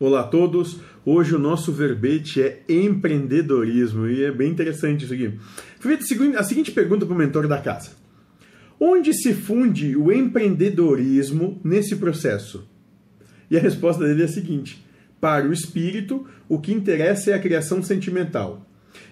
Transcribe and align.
Olá 0.00 0.20
a 0.20 0.24
todos. 0.24 0.80
Hoje 1.04 1.34
o 1.34 1.38
nosso 1.38 1.70
verbete 1.70 2.42
é 2.42 2.62
empreendedorismo 2.68 4.08
e 4.08 4.24
é 4.24 4.32
bem 4.32 4.50
interessante 4.50 5.04
isso 5.04 5.14
aqui. 5.14 5.38
A 6.36 6.42
seguinte 6.42 6.72
pergunta 6.72 7.06
para 7.06 7.14
o 7.14 7.18
mentor 7.18 7.46
da 7.46 7.58
casa: 7.60 7.90
Onde 8.80 9.12
se 9.14 9.32
funde 9.32 9.96
o 9.96 10.10
empreendedorismo 10.10 11.60
nesse 11.62 11.96
processo? 11.96 12.68
E 13.50 13.56
a 13.56 13.60
resposta 13.60 14.04
dele 14.04 14.22
é 14.22 14.24
a 14.24 14.28
seguinte: 14.28 14.84
Para 15.20 15.46
o 15.46 15.52
espírito, 15.52 16.26
o 16.48 16.58
que 16.58 16.72
interessa 16.72 17.30
é 17.30 17.34
a 17.34 17.40
criação 17.40 17.82
sentimental. 17.82 18.66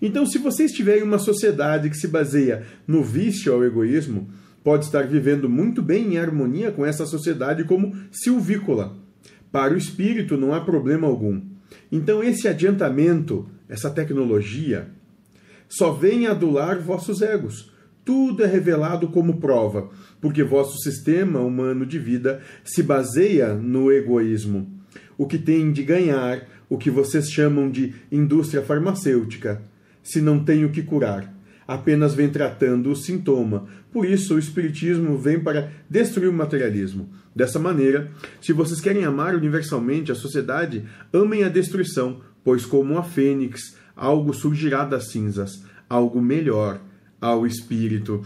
Então, 0.00 0.24
se 0.24 0.38
você 0.38 0.64
estiver 0.64 0.98
em 0.98 1.02
uma 1.02 1.18
sociedade 1.18 1.90
que 1.90 1.96
se 1.96 2.06
baseia 2.06 2.64
no 2.86 3.02
vício 3.02 3.52
ao 3.52 3.64
egoísmo, 3.64 4.28
pode 4.62 4.84
estar 4.84 5.06
vivendo 5.06 5.48
muito 5.48 5.82
bem 5.82 6.14
em 6.14 6.18
harmonia 6.18 6.70
com 6.70 6.84
essa 6.84 7.06
sociedade 7.06 7.64
como 7.64 7.96
silvícola. 8.12 9.05
Para 9.50 9.74
o 9.74 9.76
espírito 9.76 10.36
não 10.36 10.52
há 10.52 10.60
problema 10.60 11.06
algum. 11.06 11.40
Então, 11.90 12.22
esse 12.22 12.48
adiantamento, 12.48 13.48
essa 13.68 13.90
tecnologia, 13.90 14.88
só 15.68 15.92
vem 15.92 16.26
adular 16.26 16.80
vossos 16.80 17.22
egos. 17.22 17.72
Tudo 18.04 18.44
é 18.44 18.46
revelado 18.46 19.08
como 19.08 19.40
prova, 19.40 19.90
porque 20.20 20.44
vosso 20.44 20.78
sistema 20.78 21.40
humano 21.40 21.84
de 21.84 21.98
vida 21.98 22.40
se 22.64 22.82
baseia 22.82 23.54
no 23.54 23.90
egoísmo. 23.92 24.70
O 25.18 25.26
que 25.26 25.38
tem 25.38 25.72
de 25.72 25.82
ganhar, 25.82 26.46
o 26.68 26.78
que 26.78 26.90
vocês 26.90 27.30
chamam 27.30 27.70
de 27.70 27.94
indústria 28.10 28.62
farmacêutica, 28.62 29.62
se 30.02 30.20
não 30.20 30.44
tem 30.44 30.64
o 30.64 30.70
que 30.70 30.82
curar 30.82 31.35
apenas 31.66 32.14
vem 32.14 32.28
tratando 32.28 32.90
o 32.90 32.96
sintoma. 32.96 33.66
Por 33.92 34.06
isso, 34.06 34.34
o 34.34 34.38
Espiritismo 34.38 35.18
vem 35.18 35.40
para 35.40 35.70
destruir 35.88 36.28
o 36.28 36.32
materialismo. 36.32 37.08
Dessa 37.34 37.58
maneira, 37.58 38.10
se 38.40 38.52
vocês 38.52 38.80
querem 38.80 39.04
amar 39.04 39.34
universalmente 39.34 40.12
a 40.12 40.14
sociedade, 40.14 40.84
amem 41.12 41.44
a 41.44 41.48
destruição, 41.48 42.20
pois, 42.44 42.64
como 42.64 42.96
a 42.98 43.02
fênix, 43.02 43.76
algo 43.94 44.32
surgirá 44.32 44.84
das 44.84 45.08
cinzas, 45.08 45.64
algo 45.88 46.20
melhor 46.20 46.80
ao 47.20 47.46
espírito. 47.46 48.24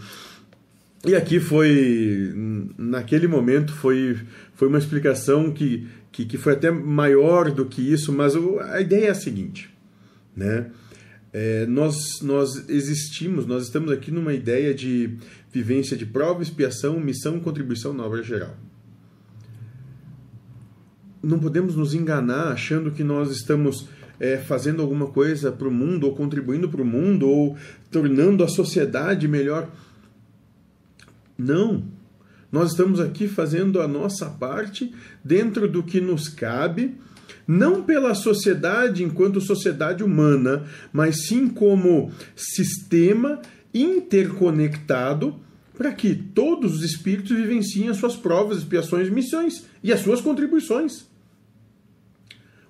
E 1.05 1.15
aqui 1.15 1.39
foi, 1.39 2.31
naquele 2.77 3.27
momento, 3.27 3.73
foi, 3.73 4.17
foi 4.53 4.67
uma 4.67 4.77
explicação 4.77 5.51
que, 5.51 5.87
que, 6.11 6.25
que 6.25 6.37
foi 6.37 6.53
até 6.53 6.69
maior 6.69 7.49
do 7.49 7.65
que 7.65 7.81
isso, 7.81 8.13
mas 8.13 8.35
a 8.35 8.79
ideia 8.79 9.07
é 9.07 9.09
a 9.09 9.15
seguinte, 9.15 9.73
né? 10.35 10.67
É, 11.33 11.65
nós, 11.65 12.21
nós 12.21 12.67
existimos, 12.69 13.45
nós 13.45 13.63
estamos 13.63 13.91
aqui 13.91 14.11
numa 14.11 14.33
ideia 14.33 14.73
de 14.73 15.17
vivência 15.51 15.95
de 15.95 16.05
prova, 16.05 16.43
expiação, 16.43 16.99
missão 16.99 17.37
e 17.37 17.41
contribuição 17.41 17.93
na 17.93 18.05
obra 18.05 18.21
geral. 18.21 18.57
Não 21.23 21.39
podemos 21.39 21.75
nos 21.75 21.93
enganar 21.93 22.51
achando 22.51 22.91
que 22.91 23.03
nós 23.03 23.31
estamos 23.31 23.87
é, 24.19 24.37
fazendo 24.37 24.81
alguma 24.81 25.07
coisa 25.07 25.51
para 25.51 25.67
o 25.67 25.71
mundo, 25.71 26.05
ou 26.05 26.15
contribuindo 26.15 26.67
para 26.67 26.81
o 26.81 26.85
mundo, 26.85 27.27
ou 27.27 27.57
tornando 27.89 28.43
a 28.43 28.47
sociedade 28.47 29.27
melhor. 29.27 29.69
Não. 31.37 31.83
Nós 32.51 32.71
estamos 32.71 32.99
aqui 32.99 33.27
fazendo 33.27 33.81
a 33.81 33.87
nossa 33.87 34.29
parte 34.29 34.93
dentro 35.23 35.67
do 35.67 35.81
que 35.81 36.01
nos 36.01 36.27
cabe 36.27 36.95
não 37.47 37.83
pela 37.83 38.13
sociedade 38.13 39.03
enquanto 39.03 39.41
sociedade 39.41 40.03
humana, 40.03 40.65
mas 40.91 41.27
sim 41.27 41.47
como 41.47 42.11
sistema 42.35 43.41
interconectado 43.73 45.39
para 45.77 45.93
que 45.93 46.13
todos 46.13 46.75
os 46.75 46.83
espíritos 46.83 47.35
vivenciem 47.35 47.89
as 47.89 47.97
suas 47.97 48.15
provas, 48.15 48.59
expiações, 48.59 49.09
missões 49.09 49.65
e 49.83 49.91
as 49.91 50.01
suas 50.01 50.21
contribuições. 50.21 51.09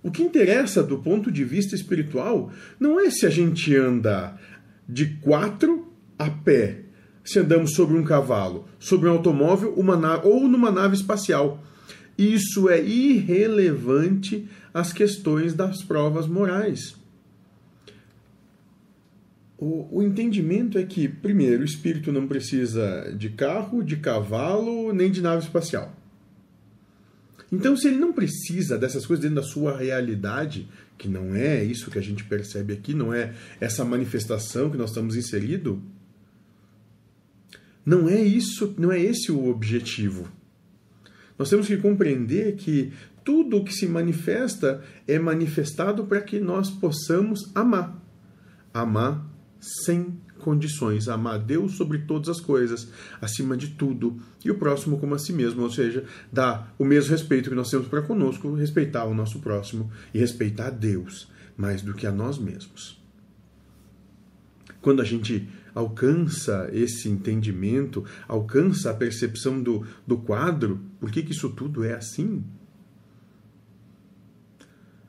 O 0.04 0.10
que 0.10 0.24
interessa 0.24 0.82
do 0.82 0.98
ponto 0.98 1.32
de 1.32 1.44
vista 1.44 1.76
espiritual 1.76 2.52
não 2.80 3.00
é 3.00 3.10
se 3.10 3.26
a 3.26 3.30
gente 3.30 3.76
anda 3.76 4.36
de 4.88 5.18
quatro 5.22 5.92
a 6.18 6.30
pé, 6.30 6.82
se 7.24 7.40
andamos 7.40 7.74
sobre 7.74 7.98
um 7.98 8.04
cavalo, 8.04 8.68
sobre 8.80 9.10
um 9.10 9.12
automóvel 9.12 9.74
uma 9.76 10.22
ou 10.24 10.48
numa 10.48 10.72
nave 10.72 10.96
espacial. 10.96 11.64
Isso 12.22 12.70
é 12.70 12.80
irrelevante 12.80 14.48
às 14.72 14.94
questões 14.94 15.56
das 15.56 15.82
provas 15.82 16.28
morais. 16.28 16.96
O, 19.58 19.88
o, 19.98 20.04
entendimento 20.04 20.78
é 20.78 20.84
que, 20.84 21.08
primeiro, 21.08 21.64
o 21.64 21.66
espírito 21.66 22.12
não 22.12 22.28
precisa 22.28 23.12
de 23.18 23.32
carro, 23.32 23.84
de 23.84 23.98
cavalo, 23.98 24.94
nem 24.94 25.10
de 25.10 25.20
nave 25.20 25.44
espacial. 25.44 25.96
Então, 27.52 27.76
se 27.76 27.88
ele 27.88 27.98
não 27.98 28.14
precisa 28.14 28.78
dessas 28.78 29.04
coisas 29.04 29.24
dentro 29.24 29.42
da 29.42 29.48
sua 29.48 29.76
realidade, 29.76 30.70
que 31.00 31.08
não 31.08 31.36
é 31.36 31.64
isso 31.64 31.90
que 31.90 31.98
a 31.98 32.04
gente 32.04 32.24
percebe 32.24 32.74
aqui, 32.74 32.94
não 32.94 33.12
é 33.12 33.34
essa 33.60 33.84
manifestação 33.84 34.70
que 34.70 34.78
nós 34.78 34.92
estamos 34.92 35.16
inseridos, 35.16 35.80
não 37.84 38.08
é 38.08 38.22
isso, 38.22 38.76
não 38.78 38.92
é 38.92 39.00
esse 39.00 39.32
o 39.32 39.50
objetivo. 39.50 40.41
Nós 41.42 41.50
temos 41.50 41.66
que 41.66 41.76
compreender 41.78 42.56
que 42.56 42.94
tudo 43.24 43.58
o 43.58 43.64
que 43.64 43.74
se 43.74 43.88
manifesta 43.88 44.84
é 45.08 45.18
manifestado 45.18 46.06
para 46.06 46.22
que 46.22 46.40
nós 46.40 46.70
possamos 46.70 47.50
amar. 47.56 48.00
Amar 48.72 49.28
sem 49.60 50.20
condições, 50.38 51.08
amar 51.08 51.40
Deus 51.40 51.72
sobre 51.72 51.98
todas 51.98 52.30
as 52.30 52.40
coisas, 52.40 52.90
acima 53.20 53.58
de 53.58 53.70
tudo, 53.70 54.20
e 54.46 54.52
o 54.52 54.60
próximo 54.60 55.00
como 55.00 55.16
a 55.16 55.18
si 55.18 55.34
mesmo, 55.34 55.64
ou 55.64 55.72
seja, 55.72 56.06
dar 56.32 56.76
o 56.78 56.86
mesmo 56.86 57.10
respeito 57.10 57.50
que 57.50 57.56
nós 57.56 57.72
temos 57.72 57.88
para 57.88 58.04
conosco, 58.04 58.54
respeitar 58.54 59.06
o 59.06 59.16
nosso 59.16 59.40
próximo 59.40 59.92
e 60.14 60.20
respeitar 60.20 60.70
Deus 60.70 61.28
mais 61.58 61.82
do 61.82 61.96
que 61.96 62.06
a 62.06 62.12
nós 62.12 62.38
mesmos. 62.38 63.02
Quando 64.80 65.02
a 65.02 65.06
gente 65.06 65.50
alcança 65.74 66.70
esse 66.72 67.10
entendimento, 67.10 68.06
alcança 68.28 68.92
a 68.92 68.94
percepção 68.94 69.62
do, 69.62 69.86
do 70.06 70.18
quadro, 70.18 70.80
por 71.00 71.12
que, 71.12 71.24
que 71.24 71.32
isso 71.32 71.50
tudo 71.50 71.84
é 71.84 71.94
assim? 71.94 72.44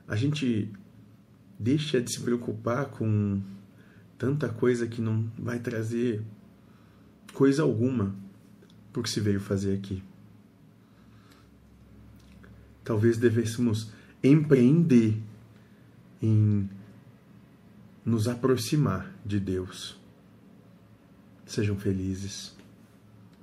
A 0.06 0.17
gente 0.17 0.71
deixa 1.59 2.01
de 2.01 2.12
se 2.12 2.21
preocupar 2.21 2.87
com 2.87 3.41
tanta 4.19 4.49
coisa 4.49 4.87
que 4.87 5.01
não 5.01 5.31
vai 5.39 5.59
trazer 5.59 6.22
coisa 7.33 7.62
alguma 7.62 8.15
por 8.93 9.03
que 9.03 9.11
se 9.11 9.21
veio 9.21 9.41
fazer 9.41 9.75
aqui. 9.75 10.03
Talvez 12.84 13.17
devêssemos 13.17 13.91
empreender 14.22 15.17
em 16.21 16.69
nos 18.05 18.28
aproximar 18.28 19.12
de 19.25 19.41
Deus 19.41 20.02
Sejam 21.47 21.76
felizes. 21.76 22.53